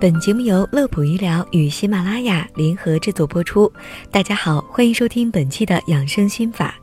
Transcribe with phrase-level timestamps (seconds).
[0.00, 3.70] 本节目由乐普医疗与喜马拉雅联合制作播出。
[4.10, 6.74] 大家好，欢迎收听本期的养生心法。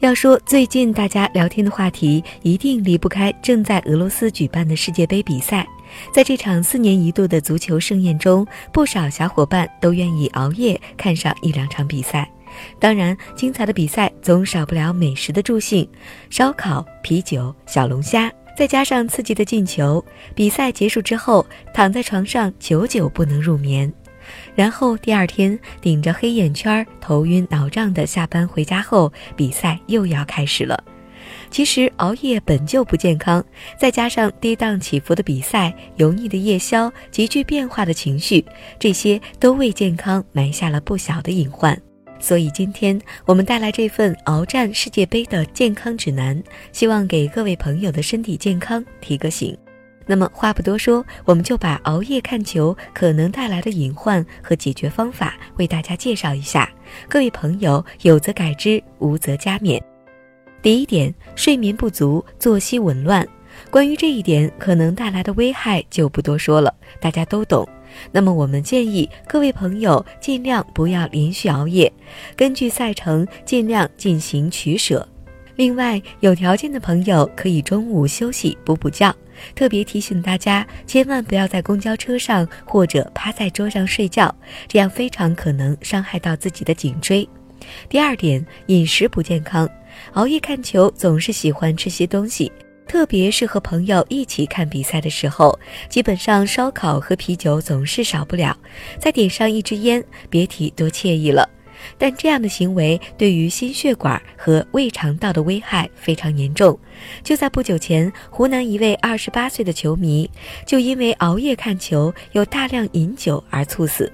[0.00, 5.68] 要说最近大家聊天的话题，一定离不开正在俄罗斯举办的世界杯比赛。
[6.14, 12.26] 在这场四年一度的足球盛宴中，不少小伙伴都愿意熬夜看上一两场比赛。
[12.80, 15.86] 当然，精彩的比赛总少不了美食的助兴，
[16.30, 18.32] 烧烤、啤酒、小龙虾。
[18.56, 23.92] 再加上刺激的进球，比赛结束之后，躺在床上久久不能入眠，
[24.54, 30.82] 然后第二天顶着黑眼圈、头晕脑胀的下班回家后，比赛又要开始了。
[31.50, 33.44] 其实熬夜本就不健康，
[33.78, 38.44] 再加上跌宕起伏的比赛、油腻的夜宵、急剧变化的情绪，
[38.78, 41.78] 这些都为健康埋下了不小的隐患。
[42.22, 46.40] 所以今天我们带来这份鏖战世界杯的健康指南，
[46.70, 49.58] 希望给各位朋友的身体健康提个醒。
[50.06, 56.70] 那么话不多说，我们就把熬夜看球可能带来的隐患和解决方法为大家介绍一下。
[57.08, 59.82] 各位朋友有则改之，无则加勉。
[60.62, 63.26] 第一点，睡眠不足，作息紊乱。
[63.68, 67.68] 关于这一点可能带来的危害就不多说了，大家都懂。
[68.10, 71.92] 那么我们建议各位朋友尽量不要连续熬夜，
[72.36, 75.06] 根据赛程尽量进行取舍。
[75.56, 79.14] 另外，有条件的朋友可以中午休息补补觉。
[79.54, 84.34] 特别提醒大家，千万不要在公交车上或者趴在桌上睡觉，
[84.68, 87.28] 这样非常可能伤害到自己的颈椎。
[87.88, 89.68] 第二点，饮食不健康，
[90.12, 92.50] 熬夜看球总是喜欢吃些东西。
[92.92, 98.54] 特别是和朋友一起看比赛的时候，基本上烧烤和啤酒总是少不了，
[98.98, 101.48] 再点上一支烟，别提多惬意了。
[101.96, 106.78] 但这样的行为对于心血管和胃肠道的危害非常严重。
[107.24, 110.30] 就在不久前，湖南一位二十八岁的球迷
[110.66, 114.12] 就因为熬夜看球又大量饮酒而猝死。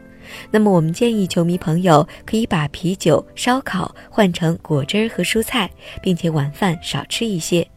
[0.52, 5.68] 那么，我们建议球迷朋友可以把啤酒、烧烤换成果汁和蔬菜，
[6.00, 7.68] 并且晚饭少吃一些。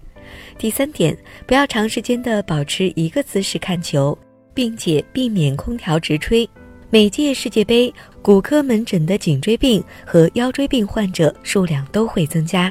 [0.57, 4.18] 第三点，不要长时间的保持一个姿势看球，
[4.53, 6.47] 并且避免空调直吹。
[6.90, 12.69] 每届世界杯，骨科门诊的颈椎病和腰椎病患者数量都会增加，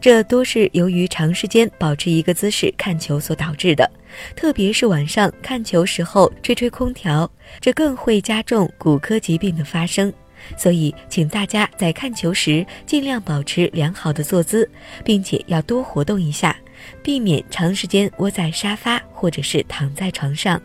[0.00, 3.90] 这多是由于长时间保持一个姿势看球所导致的。
[4.34, 7.30] 特别是晚上看球时候吹吹空调，
[7.60, 10.10] 这更会加重骨科疾病的发生。
[10.56, 14.66] 所以，请大家在看球时尽量保持良好的坐姿，
[15.04, 16.56] 并且要多活动一下。
[17.02, 20.60] 避免长时间窝在沙发或者是躺在床上。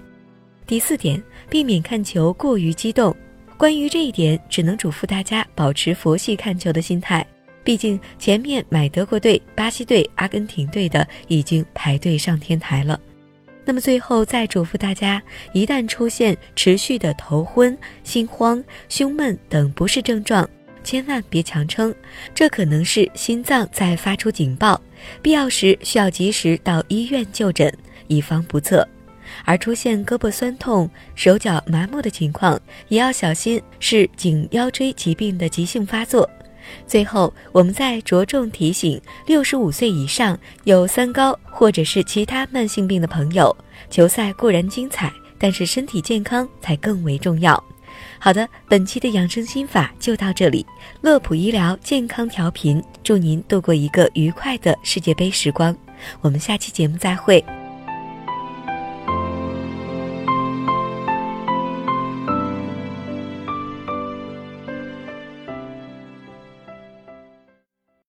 [0.65, 3.15] 第四点，避免看球过于激动。
[3.57, 7.25] 关于这一点，只能嘱咐大家保持佛系看球的心态。
[7.63, 12.99] 毕竟前面买德国队、巴西队、阿根廷队的已经排队上天台了。
[13.63, 15.21] 那么最后再嘱咐大家，
[15.53, 20.49] 一旦出现持续的头昏、心慌、胸闷等不适症状。
[20.83, 21.93] 千万别强撑，
[22.35, 24.79] 这可能是心脏在发出警报，
[25.21, 27.71] 必要时需要及时到医院就诊，
[28.07, 28.87] 以防不测。
[29.45, 36.29] 而出现胳膊酸痛、手脚麻木的情况，也要小心是颈腰椎疾病的急性发作。
[36.85, 43.55] 最后，我们再着重提醒六十五岁以上有三高或者是其他慢性病的朋友，
[43.89, 47.61] 球赛固然精彩，但是身体健康才更为重要。
[48.19, 50.65] 好的，本期的养生心法就到这里。
[51.01, 55.75] 乐普医疗健康调频，祝您度过一个愉快的世界杯时光。
[56.21, 57.43] 我们下期节目再会。